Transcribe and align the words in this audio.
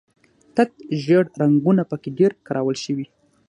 تت 0.55 0.71
ژیړ 1.03 1.25
رنګونه 1.41 1.83
په 1.89 1.95
کې 2.01 2.09
ډېر 2.19 2.31
کارول 2.47 2.77
شوي. 2.83 3.05